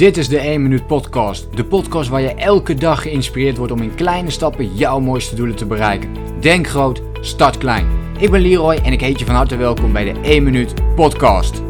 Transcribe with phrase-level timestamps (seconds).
[0.00, 1.56] Dit is de 1 Minuut Podcast.
[1.56, 5.56] De podcast waar je elke dag geïnspireerd wordt om in kleine stappen jouw mooiste doelen
[5.56, 6.40] te bereiken.
[6.40, 8.14] Denk groot, start klein.
[8.18, 11.62] Ik ben Leroy en ik heet je van harte welkom bij de 1 Minuut Podcast.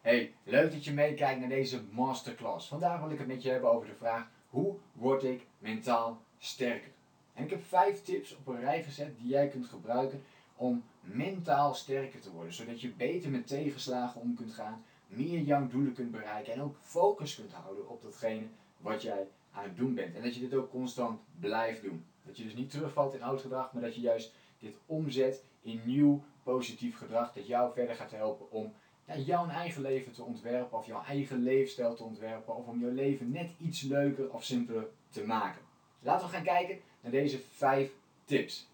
[0.00, 2.68] Hey, leuk dat je meekijkt naar deze masterclass.
[2.68, 6.90] Vandaag wil ik het met je hebben over de vraag: hoe word ik mentaal sterker?
[7.34, 10.22] En ik heb vijf tips op een rij gezet die jij kunt gebruiken
[10.56, 12.52] om mentaal sterker te worden.
[12.52, 16.76] Zodat je beter met tegenslagen om kunt gaan, meer jouw doelen kunt bereiken en ook
[16.80, 18.46] focus kunt houden op datgene
[18.76, 20.14] wat jij aan het doen bent.
[20.14, 22.04] En dat je dit ook constant blijft doen.
[22.26, 25.80] Dat je dus niet terugvalt in oud gedrag, maar dat je juist dit omzet in
[25.84, 28.72] nieuw positief gedrag dat jou verder gaat helpen om
[29.16, 33.30] jouw eigen leven te ontwerpen of jouw eigen leefstijl te ontwerpen of om jouw leven
[33.30, 35.60] net iets leuker of simpeler te maken.
[36.00, 37.90] Laten we gaan kijken naar deze vijf
[38.24, 38.68] tips.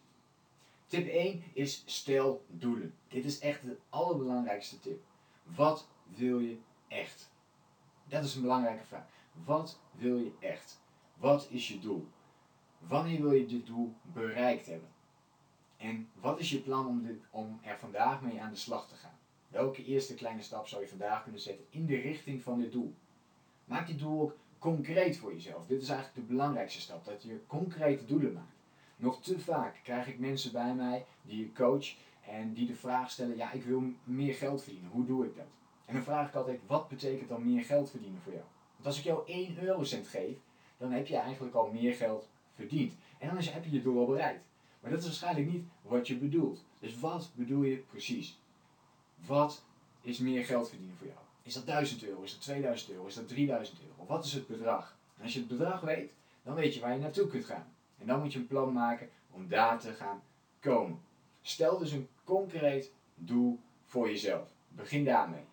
[0.91, 2.95] Tip 1 is stel doelen.
[3.09, 5.03] Dit is echt de allerbelangrijkste tip.
[5.43, 6.59] Wat wil je
[6.89, 7.31] echt?
[8.09, 9.07] Dat is een belangrijke vraag.
[9.45, 10.81] Wat wil je echt?
[11.17, 12.09] Wat is je doel?
[12.79, 14.89] Wanneer wil je dit doel bereikt hebben?
[15.77, 18.95] En wat is je plan om, dit, om er vandaag mee aan de slag te
[18.95, 19.19] gaan?
[19.49, 22.95] Welke eerste kleine stap zou je vandaag kunnen zetten in de richting van dit doel?
[23.65, 25.67] Maak dit doel ook concreet voor jezelf.
[25.67, 28.60] Dit is eigenlijk de belangrijkste stap, dat je concrete doelen maakt.
[29.01, 31.95] Nog te vaak krijg ik mensen bij mij die ik coach
[32.27, 34.91] en die de vraag stellen: ja, ik wil meer geld verdienen.
[34.91, 35.47] Hoe doe ik dat?
[35.85, 38.45] En dan vraag ik altijd: wat betekent dan meer geld verdienen voor jou?
[38.75, 40.37] Want als ik jou 1 eurocent geef,
[40.77, 42.95] dan heb je eigenlijk al meer geld verdiend.
[43.19, 44.45] En dan heb je je doel al bereikt.
[44.81, 46.65] Maar dat is waarschijnlijk niet wat je bedoelt.
[46.79, 48.39] Dus wat bedoel je precies?
[49.27, 49.65] Wat
[50.03, 51.19] is meer geld verdienen voor jou?
[51.43, 52.23] Is dat 1000 euro?
[52.23, 53.07] Is dat 2000 euro?
[53.07, 54.07] Is dat 3000 euro?
[54.07, 54.97] Wat is het bedrag?
[55.17, 56.13] En als je het bedrag weet,
[56.43, 57.75] dan weet je waar je naartoe kunt gaan.
[58.01, 60.23] En dan moet je een plan maken om daar te gaan
[60.61, 61.01] komen.
[61.43, 64.53] Stel dus een concreet doel voor jezelf.
[64.69, 65.45] Begin daarmee.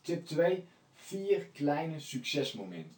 [0.00, 0.64] Tip 2.
[0.94, 2.96] Vier kleine succesmomenten.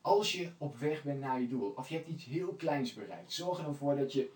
[0.00, 3.32] Als je op weg bent naar je doel, of je hebt iets heel kleins bereikt,
[3.32, 4.30] zorg er dan voor dat je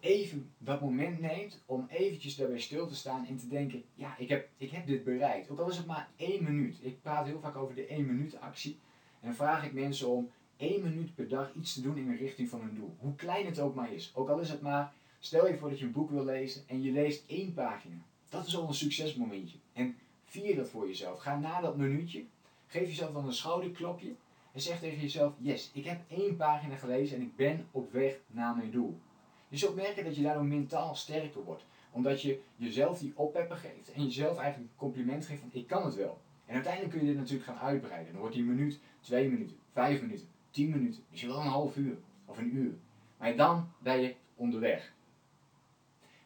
[0.00, 4.28] even dat moment neemt om eventjes daarbij stil te staan en te denken, ja, ik
[4.28, 5.50] heb, ik heb dit bereikt.
[5.50, 6.78] Ook al is het maar één minuut.
[6.80, 8.78] Ik praat heel vaak over de één minuut actie.
[9.20, 12.48] En vraag ik mensen om één minuut per dag iets te doen in de richting
[12.48, 12.96] van hun doel.
[12.98, 14.12] Hoe klein het ook maar is.
[14.14, 16.82] Ook al is het maar, stel je voor dat je een boek wil lezen en
[16.82, 17.96] je leest één pagina.
[18.28, 19.58] Dat is al een succesmomentje.
[19.72, 21.18] En vier dat voor jezelf.
[21.18, 22.24] Ga na dat minuutje,
[22.66, 24.14] geef jezelf dan een schouderklopje
[24.52, 28.18] en zeg tegen jezelf, yes, ik heb één pagina gelezen en ik ben op weg
[28.26, 29.00] naar mijn doel.
[29.48, 31.64] Je zult merken dat je daardoor mentaal sterker wordt.
[31.90, 35.84] Omdat je jezelf die oppepper geeft en jezelf eigenlijk een compliment geeft van ik kan
[35.84, 36.20] het wel.
[36.46, 38.12] En uiteindelijk kun je dit natuurlijk gaan uitbreiden.
[38.12, 41.96] Dan wordt die minuut, twee minuten, vijf minuten, 10 minuten, misschien wel een half uur
[42.24, 42.74] of een uur.
[43.16, 44.92] Maar dan ben je onderweg.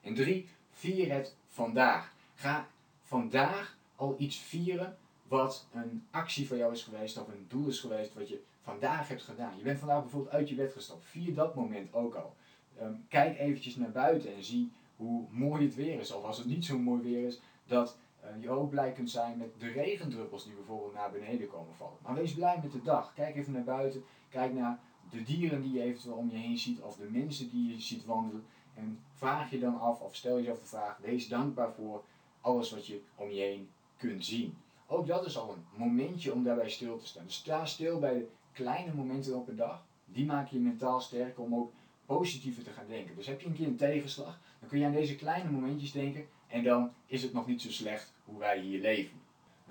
[0.00, 2.12] En drie, vier het vandaag.
[2.34, 2.68] Ga
[3.02, 4.96] vandaag al iets vieren
[5.28, 9.08] wat een actie van jou is geweest of een doel is geweest wat je vandaag
[9.08, 9.56] hebt gedaan.
[9.56, 11.04] Je bent vandaag bijvoorbeeld uit je bed gestapt.
[11.04, 12.34] Vier dat moment ook al.
[12.78, 16.12] Ehm, kijk eventjes naar buiten en zie hoe mooi het weer is.
[16.12, 17.96] Of als het niet zo mooi weer is, dat
[18.40, 21.96] je ook blij kunt zijn met de regendruppels die bijvoorbeeld naar beneden komen vallen.
[22.02, 23.14] Maar wees blij met de dag.
[23.14, 24.02] Kijk even naar buiten.
[24.28, 24.80] Kijk naar
[25.10, 28.04] de dieren die je eventueel om je heen ziet of de mensen die je ziet
[28.04, 28.44] wandelen.
[28.74, 32.04] En vraag je dan af of stel jezelf de vraag, wees dankbaar voor
[32.40, 34.56] alles wat je om je heen kunt zien.
[34.86, 37.24] Ook dat is al een momentje om daarbij stil te staan.
[37.24, 39.82] Dus sta stil bij de kleine momenten op een dag.
[40.04, 41.72] Die maken je mentaal sterker om ook
[42.16, 43.16] positiever te gaan denken.
[43.16, 46.26] Dus heb je een keer een tegenslag, dan kun je aan deze kleine momentjes denken
[46.46, 49.20] en dan is het nog niet zo slecht hoe wij hier leven.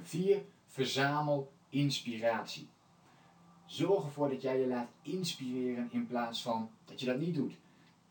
[0.01, 0.41] 4.
[0.65, 2.67] Verzamel inspiratie.
[3.65, 7.53] Zorg ervoor dat jij je laat inspireren in plaats van dat je dat niet doet.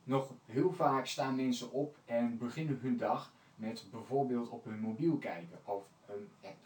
[0.04, 5.16] Nog heel vaak staan mensen op en beginnen hun dag met bijvoorbeeld op hun mobiel
[5.16, 5.82] kijken of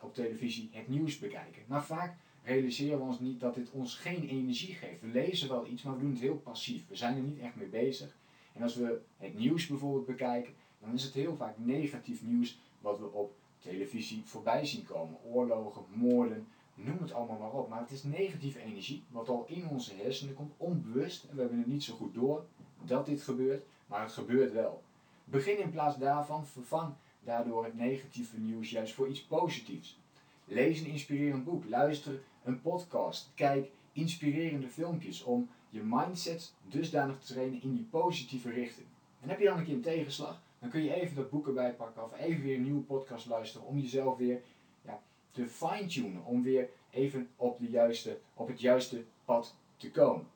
[0.00, 1.62] op televisie het nieuws bekijken.
[1.66, 5.00] Maar vaak realiseren we ons niet dat dit ons geen energie geeft.
[5.00, 6.88] We lezen wel iets, maar we doen het heel passief.
[6.88, 8.16] We zijn er niet echt mee bezig.
[8.53, 12.98] En als we het nieuws bijvoorbeeld bekijken, dan is het heel vaak negatief nieuws wat
[12.98, 15.18] we op televisie voorbij zien komen.
[15.24, 17.68] Oorlogen, moorden, noem het allemaal maar op.
[17.68, 21.24] Maar het is negatieve energie, wat al in onze hersenen komt, onbewust.
[21.24, 22.44] En we hebben het niet zo goed door
[22.83, 24.83] dat dit gebeurt, maar het gebeurt wel.
[25.24, 26.94] Begin in plaats daarvan, vervang
[27.24, 30.00] daardoor het negatieve nieuws juist voor iets positiefs.
[30.44, 37.33] Lees een inspirerend boek, luister een podcast, kijk inspirerende filmpjes om je mindset dusdanig te
[37.33, 38.86] trainen in die positieve richting.
[39.21, 41.72] En heb je dan een keer een tegenslag, dan kun je even dat boek erbij
[41.72, 44.42] pakken of even weer een nieuwe podcast luisteren om jezelf weer
[44.84, 50.27] ja, te fine-tunen, om weer even op, de juiste, op het juiste pad te komen.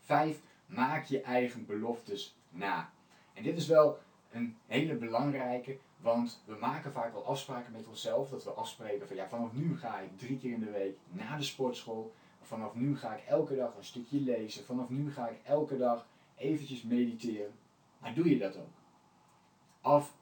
[0.00, 0.40] 5.
[0.66, 2.92] Maak je eigen beloftes na.
[3.34, 3.98] En dit is wel
[4.30, 8.28] een hele belangrijke, want we maken vaak wel afspraken met onszelf.
[8.28, 11.38] Dat we afspreken van ja, vanaf nu ga ik drie keer in de week naar
[11.38, 12.14] de sportschool.
[12.42, 14.64] Vanaf nu ga ik elke dag een stukje lezen.
[14.64, 17.52] Vanaf nu ga ik elke dag eventjes mediteren.
[17.98, 18.76] Maar doe je dat ook?
[19.82, 20.14] Of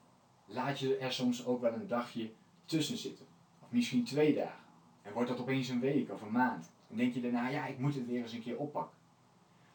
[0.45, 2.31] laat je er soms ook wel een dagje
[2.65, 3.25] tussen zitten?
[3.61, 4.65] Of misschien twee dagen.
[5.01, 6.71] En wordt dat opeens een week of een maand.
[6.87, 8.97] Dan denk je daarna, ja, ik moet het weer eens een keer oppakken.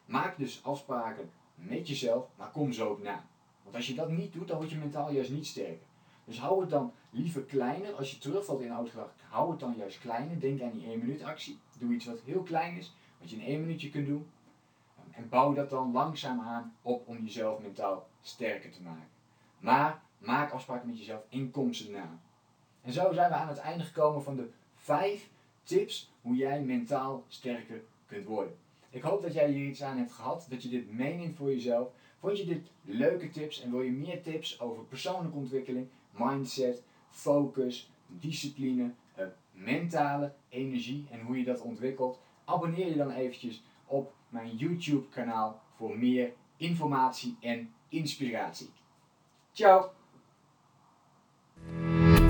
[0.05, 3.25] Maak dus afspraken met jezelf, maar kom ze ook na.
[3.63, 5.87] Want als je dat niet doet, dan word je mentaal juist niet sterker.
[6.25, 7.93] Dus hou het dan liever kleiner.
[7.93, 10.39] Als je terugvalt in oud gedrag, hou het dan juist kleiner.
[10.39, 11.59] Denk aan die 1 minuut actie.
[11.77, 14.27] Doe iets wat heel klein is, wat je in 1 minuutje kunt doen.
[15.11, 19.07] En bouw dat dan langzaam aan op om jezelf mentaal sterker te maken.
[19.59, 22.19] Maar maak afspraken met jezelf en kom ze na.
[22.81, 25.29] En zo zijn we aan het einde gekomen van de 5
[25.63, 28.57] tips hoe jij mentaal sterker kunt worden.
[28.93, 31.89] Ik hoop dat jij hier iets aan hebt gehad, dat je dit meeneemt voor jezelf.
[32.19, 37.91] Vond je dit leuke tips en wil je meer tips over persoonlijke ontwikkeling, mindset, focus,
[38.07, 42.19] discipline, eh, mentale energie en hoe je dat ontwikkelt?
[42.45, 48.69] Abonneer je dan eventjes op mijn YouTube kanaal voor meer informatie en inspiratie.
[49.51, 49.91] Ciao!